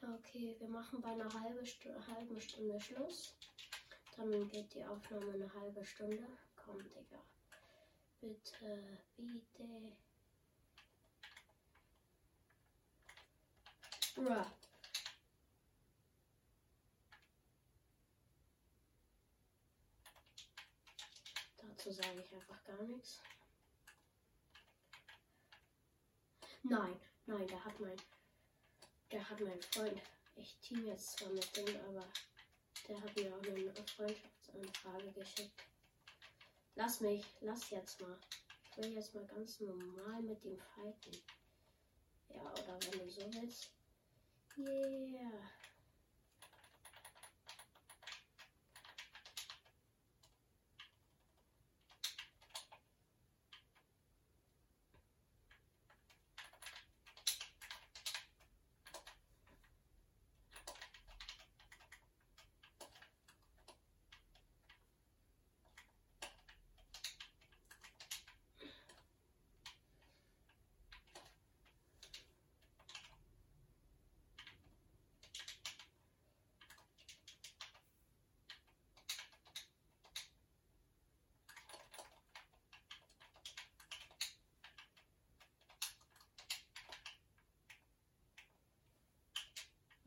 Ja, 0.01 0.15
okay, 0.15 0.55
wir 0.57 0.67
machen 0.67 0.99
bei 1.01 1.09
einer 1.09 1.31
halbe 1.31 1.63
Stu 1.63 1.89
halben 2.07 2.41
Stunde 2.41 2.79
Schluss. 2.79 3.35
Dann 4.15 4.47
geht 4.49 4.73
die 4.73 4.83
Aufnahme 4.83 5.33
eine 5.33 5.53
halbe 5.53 5.85
Stunde. 5.85 6.27
Komm, 6.55 6.79
Digga. 6.79 7.21
Bitte, 8.21 8.97
bitte. 9.15 9.97
Bruh. 14.15 14.45
Dazu 21.57 21.91
sage 21.91 22.21
ich 22.21 22.33
einfach 22.33 22.63
gar 22.63 22.81
nichts. 22.83 23.21
Nein, 26.63 26.99
nein, 27.27 27.47
der 27.47 27.63
hat 27.63 27.79
mein 27.79 27.97
der 29.11 29.29
hat 29.29 29.39
meinen 29.39 29.61
Freund. 29.61 30.01
Ich 30.35 30.57
team 30.59 30.85
jetzt 30.85 31.17
zwar 31.17 31.29
mit 31.29 31.55
dem, 31.55 31.75
aber 31.87 32.05
der 32.87 33.01
hat 33.01 33.15
mir 33.15 33.33
auch 33.33 33.41
eine 33.41 33.73
Freundschaftsanfrage 33.85 35.11
geschickt. 35.13 35.63
Lass 36.77 37.01
mich, 37.01 37.25
lass 37.41 37.71
jetzt 37.71 37.99
mal. 38.01 38.15
Ich 38.69 38.77
will 38.77 38.93
jetzt 38.93 39.15
mal 39.15 39.25
ganz 39.25 39.59
normal 39.59 40.21
mit 40.21 40.45
ihm 40.45 40.59
fighten. 40.59 41.17
Ja, 42.29 42.41
oder 42.51 42.77
wenn 42.91 42.99
du 42.99 43.09
so 43.09 43.33
willst. 43.33 43.71
Yeah. 44.57 45.49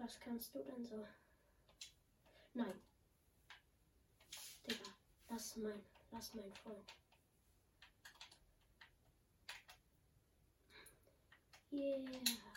Was 0.00 0.18
kannst 0.30 0.54
du 0.54 0.62
denn 0.62 0.84
so? 0.84 1.04
Nein. 2.54 2.80
Digga, 4.64 4.84
lass 5.28 5.56
mein, 5.56 5.84
lass 6.12 6.34
mein 6.34 6.52
Freund. 6.54 6.94
Yeah. 11.72 12.50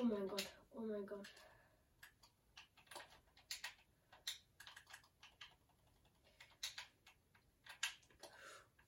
Oh 0.00 0.04
mein 0.04 0.26
Gott, 0.28 0.46
oh 0.74 0.80
mein 0.80 1.04
Gott. 1.04 1.28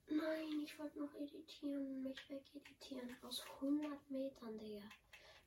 Nein, 0.07 0.63
ich 0.63 0.79
wollte 0.79 0.97
noch 0.97 1.13
editieren, 1.13 2.01
mich 2.01 2.17
wegeditieren. 2.27 3.15
Aus 3.21 3.43
100 3.61 4.09
Metern, 4.09 4.57
Digga. 4.57 4.81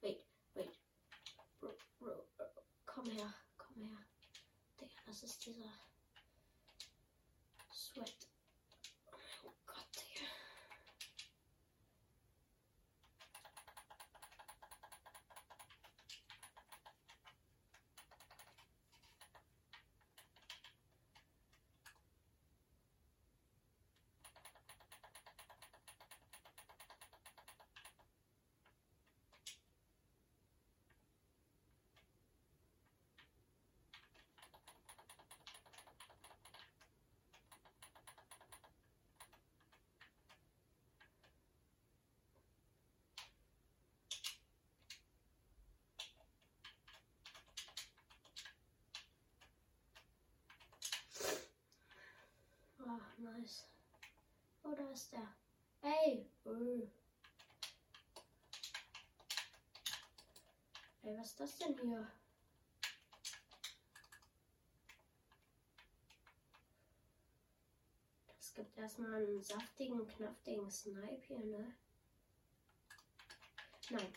Wait, 0.03 0.25
wait. 0.55 0.71
Bro, 1.59 1.77
bro, 1.99 2.29
bro. 2.37 2.45
Komm 2.85 3.07
her, 3.07 3.35
komm 3.59 3.89
her. 3.89 3.99
Digga, 4.81 5.01
das 5.05 5.25
ist 5.25 5.45
dieser 5.47 5.73
Sweat. 7.73 8.26
Nice. 53.47 53.65
Oh, 54.65 54.73
ist 54.93 55.13
der. 55.13 55.33
Ey! 55.83 56.29
Öh. 56.47 56.89
Ey, 61.05 61.17
was 61.17 61.27
ist 61.29 61.39
das 61.39 61.59
denn 61.59 61.79
hier? 61.79 62.11
Das 68.27 68.53
gibt 68.55 68.77
erstmal 68.77 69.15
einen 69.15 69.41
saftigen, 69.41 70.09
knaftigen 70.09 70.69
Snipe 70.69 71.23
hier, 71.29 71.45
ne? 71.45 71.77
Nein. 73.91 74.13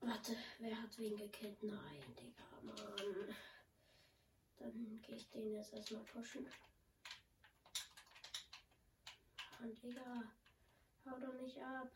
Warte, 0.00 0.36
wer 0.68 0.82
hat 0.82 0.98
wen 0.98 1.16
gekillt? 1.16 1.62
Nein, 1.62 2.02
Digga, 2.20 2.44
Mann. 2.62 3.34
Dann 4.58 5.00
gehe 5.00 5.16
ich 5.16 5.30
den 5.30 5.52
jetzt 5.52 5.72
erstmal 5.72 6.02
pushen. 6.02 6.46
Mann, 9.58 9.74
Digga. 9.82 10.24
Hau 11.06 11.18
doch 11.18 11.40
nicht 11.40 11.58
ab. 11.58 11.90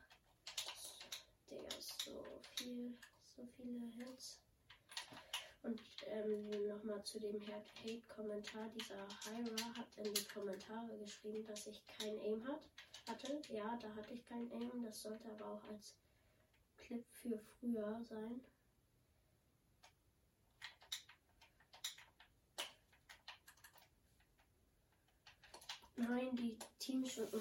Digga, 1.50 1.68
so 1.80 2.40
viel, 2.56 2.96
so 3.36 3.46
viele 3.56 3.86
Hits. 3.88 4.40
Und 5.62 5.80
ähm, 6.06 6.66
nochmal 6.66 7.04
zu 7.04 7.20
dem 7.20 7.40
Hate-Kommentar. 7.46 8.70
Dieser 8.70 9.06
Hyra 9.26 9.76
hat 9.76 9.98
in 9.98 10.14
die 10.14 10.24
Kommentare 10.24 10.96
geschrieben, 10.98 11.44
dass 11.46 11.66
ich 11.66 11.86
kein 11.86 12.18
Aim 12.20 12.48
hat, 12.48 12.62
hatte. 13.06 13.42
Ja, 13.50 13.78
da 13.82 13.94
hatte 13.94 14.14
ich 14.14 14.24
kein 14.24 14.50
Aim. 14.50 14.82
Das 14.82 15.02
sollte 15.02 15.30
aber 15.30 15.46
auch 15.52 15.64
als 15.64 15.94
Clip 16.78 17.04
für 17.10 17.38
früher 17.38 18.02
sein. 18.02 18.40
Nein, 26.08 26.34
die 26.34 26.58
Team 26.80 27.06
schon. 27.06 27.28
Oh 27.32 27.38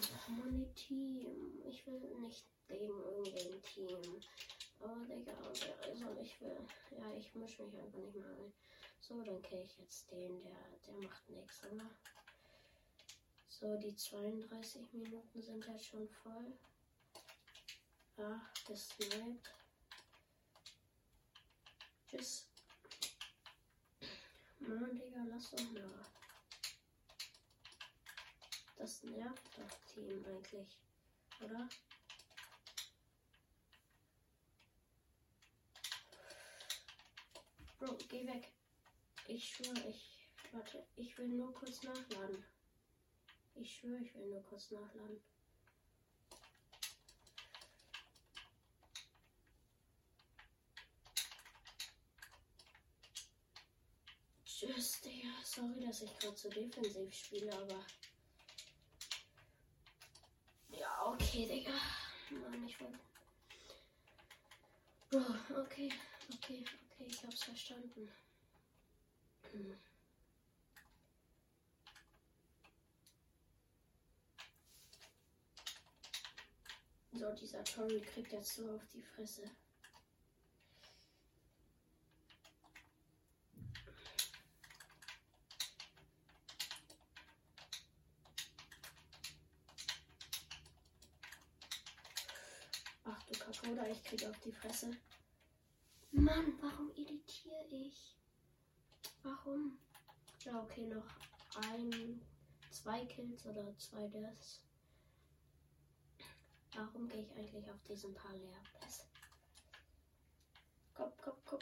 die 0.52 0.74
Team. 0.76 1.62
Ich 1.67 1.86
will 1.88 2.00
nicht 2.19 2.45
gegen 2.67 2.89
irgendein 2.89 3.62
Team. 3.63 4.21
Aber 4.80 5.04
Digga, 5.06 5.32
also 5.34 6.21
ich 6.21 6.41
will. 6.41 6.58
Ja, 6.91 7.12
ich 7.17 7.34
mische 7.34 7.63
mich 7.63 7.76
einfach 7.76 7.97
nicht 7.97 8.15
mal 8.15 8.32
ein. 8.32 8.54
So, 9.00 9.21
dann 9.24 9.41
kenne 9.41 9.63
ich 9.63 9.78
jetzt 9.80 10.12
den, 10.12 10.43
der, 10.43 10.56
der 10.86 10.93
macht 10.95 11.28
nichts, 11.30 11.62
oder? 11.71 11.89
So, 13.47 13.78
die 13.78 13.95
32 13.95 14.93
Minuten 14.93 15.41
sind 15.41 15.65
jetzt 15.65 15.88
schon 15.88 16.08
voll. 16.08 16.54
Ah, 18.17 18.41
gesniped. 18.67 19.50
Tschüss. 22.08 22.47
Mann, 24.60 24.95
Digga, 24.95 25.24
lass 25.28 25.50
doch 25.50 25.71
mal. 25.71 26.06
Das 28.82 29.04
nervt 29.04 29.44
doch 29.60 29.94
Team 29.94 30.26
eigentlich, 30.26 30.80
oder? 31.39 31.70
Bro, 37.78 37.96
geh 38.10 38.26
weg. 38.26 38.52
Ich 39.28 39.50
schwöre, 39.50 39.88
ich. 39.88 40.28
Warte, 40.52 40.84
ich 40.96 41.15
will 41.15 41.28
nur 41.28 41.54
kurz 41.54 41.84
nachladen. 41.84 42.44
Ich 43.54 43.72
schwöre, 43.72 44.02
ich 44.02 44.15
will 44.15 44.26
nur 44.26 44.44
kurz 44.46 44.72
nachladen. 44.72 45.22
Tschüss, 54.44 55.02
Digga. 55.02 55.30
Sorry, 55.44 55.86
dass 55.86 56.02
ich 56.02 56.17
gerade 56.17 56.36
so 56.36 56.50
defensiv 56.50 57.13
spiele, 57.13 57.54
aber. 57.56 57.86
Ja, 60.82 61.17
okay, 61.32 61.46
Digga. 61.46 61.72
Mann, 62.32 62.65
ich 62.67 62.80
wollte. 62.82 63.00
Oh, 65.13 65.62
okay, 65.62 65.89
okay, 66.34 66.63
okay, 66.91 67.06
ich 67.08 67.24
hab's 67.24 67.44
verstanden. 67.44 68.10
So, 77.13 77.32
dieser 77.34 77.63
Tori 77.63 78.02
kriegt 78.02 78.32
jetzt 78.34 78.56
so 78.56 78.76
auf 78.76 78.86
die 78.94 79.02
Fresse. 79.02 79.44
Kapoda, 93.72 93.88
ich 93.90 94.04
krieg 94.04 94.26
auf 94.26 94.38
die 94.42 94.52
Fresse. 94.52 94.92
Mann, 96.12 96.58
warum 96.62 96.92
editiere 96.92 97.66
ich? 97.70 98.18
Warum? 99.24 99.78
Ja, 100.44 100.62
okay, 100.62 100.88
noch 100.88 101.08
ein, 101.68 102.22
zwei 102.70 103.06
Kills 103.06 103.46
oder 103.46 103.74
zwei 103.78 104.08
Deaths. 104.10 104.62
Warum 106.76 107.08
gehe 107.08 107.22
ich 107.22 107.32
eigentlich 107.32 107.72
auf 107.72 107.82
diesen 107.84 108.14
paar 108.14 108.34
Leerpass? 108.34 109.08
Komm, 110.94 111.14
komm, 111.24 111.38
komm. 111.46 111.60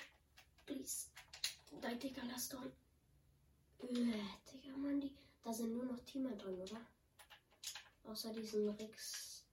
Please. 0.65 1.10
Dein 1.80 2.00
lass 2.28 2.50
doch. 2.50 2.65
Äh, 3.82 4.13
Digga, 4.52 4.76
Mann, 4.78 5.00
die. 5.00 5.15
Da 5.43 5.54
sind 5.54 5.74
nur 5.74 5.86
noch 5.86 6.00
Teamer 6.06 6.36
drin, 6.36 6.60
oder? 6.60 6.82
Außer 8.04 8.34
diesen 8.34 8.67
Rix. 8.69 9.45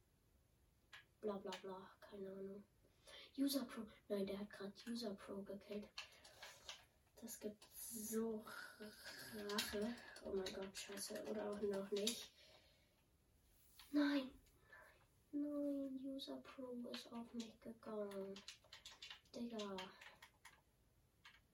Bla 1.20 1.36
bla 1.36 1.52
bla. 1.62 1.95
Keine 2.10 2.30
Ahnung. 2.30 2.64
User 3.38 3.64
Pro. 3.64 3.82
Nein, 4.08 4.26
der 4.26 4.38
hat 4.38 4.50
gerade 4.50 4.72
User 4.88 5.14
Pro 5.14 5.42
gekillt. 5.42 5.88
Das 7.20 7.38
gibt 7.40 7.64
so 7.74 8.44
Rache. 9.50 9.94
Oh 10.24 10.32
mein 10.32 10.54
Gott, 10.54 10.76
scheiße. 10.76 11.22
Oder 11.24 11.50
auch 11.50 11.60
noch 11.60 11.90
nicht. 11.90 12.30
Nein. 13.90 14.30
Nein, 15.32 16.00
User 16.04 16.36
Pro 16.36 16.72
ist 16.90 17.12
auf 17.12 17.32
mich 17.34 17.60
gegangen. 17.60 18.34
Digga. 19.34 19.76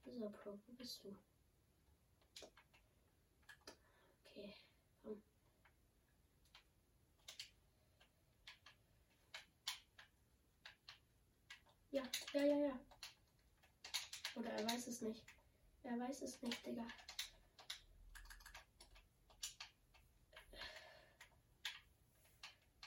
User 0.06 0.30
Pro, 0.30 0.58
wo 0.66 0.72
bist 0.74 1.02
du? 1.04 1.16
Okay, 4.24 4.54
komm. 5.02 5.22
Ja, 11.92 12.02
ja, 12.32 12.42
ja, 12.42 12.56
ja. 12.56 12.80
Oder 14.34 14.50
er 14.50 14.64
weiß 14.64 14.86
es 14.86 15.02
nicht. 15.02 15.22
Er 15.82 16.00
weiß 16.00 16.22
es 16.22 16.40
nicht, 16.40 16.64
Digga. 16.64 16.86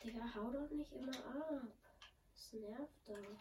Digga, 0.04 0.34
hau 0.34 0.50
doch 0.50 0.72
nicht 0.72 0.92
immer 0.92 1.16
ab. 1.16 1.62
Das 2.34 2.54
nervt 2.54 3.08
doch. 3.08 3.40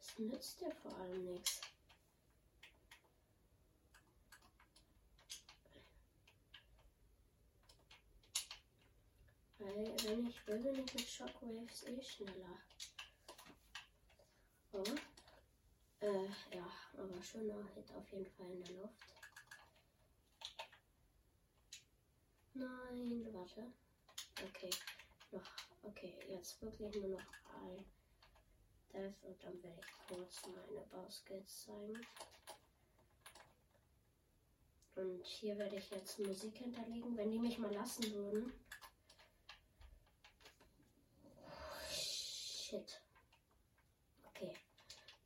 Es 0.00 0.18
nützt 0.18 0.60
dir 0.62 0.74
vor 0.76 0.96
allem 0.96 1.34
nichts. 1.34 1.71
Weil, 9.62 9.94
wenn 10.04 10.26
ich 10.26 10.44
bin 10.44 10.66
ich 10.66 10.94
mit 10.94 11.08
Shockwaves 11.08 11.84
eh 11.86 12.02
schneller. 12.02 12.58
Aber, 14.72 14.94
äh, 16.00 16.24
ja, 16.56 16.66
aber 16.98 17.22
schöner 17.22 17.62
Hit 17.74 17.92
auf 17.94 18.10
jeden 18.10 18.26
Fall 18.26 18.50
in 18.50 18.64
der 18.64 18.74
Luft. 18.74 19.06
Nein, 22.54 23.28
warte. 23.32 23.72
Okay, 24.42 24.70
noch, 25.30 25.48
okay, 25.84 26.12
jetzt 26.28 26.60
wirklich 26.60 26.96
nur 26.96 27.10
noch 27.10 27.32
ein 27.54 27.84
Death 28.92 29.22
und 29.22 29.44
dann 29.44 29.62
werde 29.62 29.80
ich 29.80 30.08
kurz 30.08 30.42
meine 30.46 30.84
Baskets 30.86 31.66
zeigen. 31.66 32.00
Und 34.96 35.24
hier 35.24 35.56
werde 35.56 35.76
ich 35.76 35.88
jetzt 35.90 36.18
Musik 36.18 36.56
hinterlegen, 36.58 37.16
wenn 37.16 37.30
die 37.30 37.38
mich 37.38 37.58
mal 37.58 37.72
lassen 37.72 38.12
würden. 38.12 38.52
Shit. 42.72 43.02
Okay, 44.24 44.56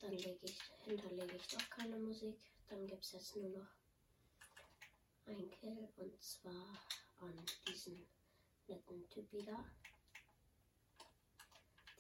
dann 0.01 0.11
lege 0.11 0.37
ich, 0.43 0.59
hinterlege 0.85 1.37
ich 1.37 1.47
doch 1.47 1.71
keine 1.71 1.97
Musik. 1.97 2.37
Dann 2.69 2.85
gibt 2.89 3.05
es 3.05 3.13
jetzt 3.13 3.37
nur 3.37 3.51
noch 3.51 3.69
ein 5.27 5.49
Kill 5.53 5.89
und 5.95 6.21
zwar 6.21 6.77
an 7.21 7.47
diesen 7.69 8.05
netten 8.67 9.09
Typ 9.11 9.33
wieder. 9.33 9.65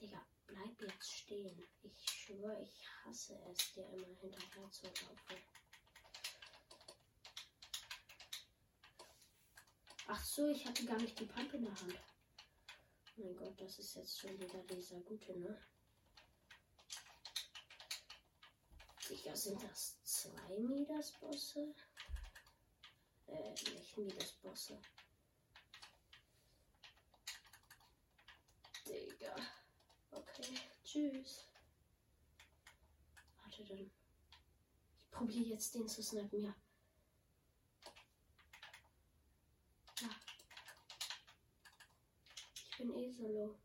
Digga, 0.01 0.27
bleib 0.49 0.83
jetzt 0.83 1.13
stehen. 1.13 1.63
Ich 1.85 2.11
schwöre, 2.11 2.61
ich 2.61 2.89
hasse 3.05 3.39
es, 3.49 3.73
dir 3.73 3.89
immer 3.91 4.09
hinterher 4.21 4.69
zu 4.73 4.87
laufen. 4.87 5.45
Ach 10.09 10.25
so, 10.25 10.49
ich 10.49 10.67
hatte 10.67 10.85
gar 10.87 10.99
nicht 10.99 11.21
die 11.21 11.27
Pump 11.27 11.55
in 11.55 11.67
der 11.67 11.81
Hand. 11.81 12.16
Mein 13.19 13.35
Gott, 13.35 13.59
das 13.59 13.79
ist 13.79 13.95
jetzt 13.95 14.21
schon 14.21 14.39
wieder 14.39 14.63
dieser 14.65 15.01
gute, 15.01 15.39
ne? 15.39 15.59
Digga, 19.09 19.35
sind 19.35 19.63
das 19.63 20.03
zwei 20.03 20.59
Midas-Bosse? 20.59 21.75
Äh, 23.27 23.51
nicht 23.53 23.97
Midas-Bosse. 23.97 24.79
Digga. 28.87 29.35
Okay, 30.11 30.55
tschüss. 30.85 31.47
Warte 33.43 33.65
dann. 33.65 33.91
Ich 34.99 35.11
probiere 35.11 35.49
jetzt 35.55 35.75
den 35.75 35.89
zu 35.89 36.03
snappen, 36.03 36.43
ja. 36.43 36.49
Ja. 36.49 36.66
Ich 42.79 42.85
bin 42.85 42.95
eh 42.95 43.11
solo. 43.11 43.59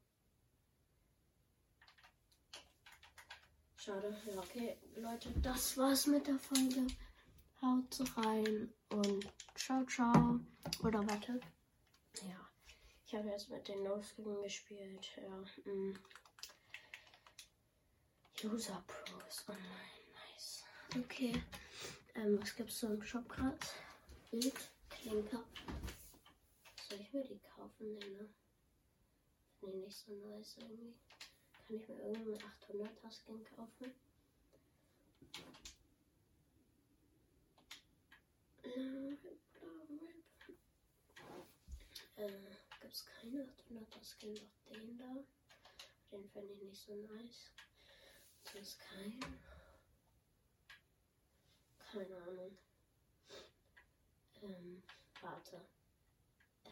Schade. 3.76 4.18
Ja, 4.26 4.40
okay. 4.40 4.78
Leute, 4.96 5.34
das 5.42 5.76
war's 5.76 6.08
mit 6.08 6.28
der 6.28 6.40
Folge. 6.40 6.88
Haut 7.62 8.00
rein 8.16 8.74
und 8.88 9.30
ciao, 9.56 9.84
ciao. 9.84 10.40
Oder 10.82 11.06
warte. 11.10 11.42
Ja. 12.22 12.50
Ich 13.06 13.14
habe 13.14 13.28
jetzt 13.28 13.50
mit 13.50 13.68
den 13.68 13.84
No-Skin 13.84 14.44
gespielt. 14.44 15.10
Ja. 15.18 15.44
Mm. 15.70 16.00
User 18.46 18.82
Pros 18.88 19.44
online. 19.50 19.92
Nice. 20.34 20.64
Okay. 20.98 21.44
Ähm, 22.16 22.40
was 22.40 22.56
gibt's 22.56 22.80
so 22.80 22.88
im 22.88 23.04
Shop 23.04 23.28
gerade? 23.28 23.60
Bild, 24.32 24.72
Klinker. 24.90 25.44
Soll 26.88 27.02
ich 27.02 27.12
mir 27.12 27.24
die 27.26 27.40
kaufen? 27.40 28.00
Ne? 28.00 28.30
Ich 29.64 29.74
nicht 29.76 29.96
so 29.96 30.14
nice 30.14 30.58
irgendwie. 30.58 30.96
Kann 31.54 31.76
ich 31.76 31.88
mir 31.88 32.00
irgendeinen 32.00 32.40
800er 32.40 33.12
Skin 33.12 33.44
kaufen? 33.44 33.94
Äh, 42.16 42.56
gibt's 42.82 43.06
keine 43.06 43.44
800er 43.44 44.04
Skin, 44.04 44.34
doch 44.66 44.74
den 44.74 44.98
da. 44.98 45.24
Den 46.12 46.28
fände 46.30 46.54
ich 46.54 46.62
nicht 46.64 46.82
so 46.82 46.96
nice. 46.96 47.52
Ist 48.60 48.80
kein. 48.80 49.20
Keine 51.78 52.18
Ahnung. 52.24 52.58
Ähm, 54.42 54.82
warte. 55.22 55.62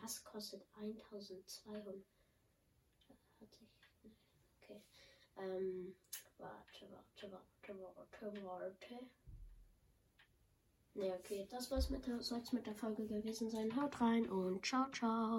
Das 0.02 0.24
kostet 0.24 0.66
1200. 0.76 2.19
Hat 3.40 3.54
sich. 3.56 3.70
Okay. 4.62 4.82
Ähm, 5.38 5.96
warte, 6.38 6.90
warte, 6.92 7.32
warte, 7.32 7.80
warte, 7.80 8.44
warte. 8.44 9.00
Ne, 10.96 11.14
okay, 11.14 11.48
das 11.50 11.72
war's 11.72 11.90
mit 11.90 12.06
der, 12.08 12.22
soll's 12.22 12.52
mit 12.52 12.66
der 12.66 12.76
Folge 12.76 13.06
gewesen 13.06 13.50
sein. 13.50 13.76
Haut 13.76 14.02
rein 14.02 14.28
und 14.30 14.66
ciao, 14.66 14.90
ciao. 14.92 15.38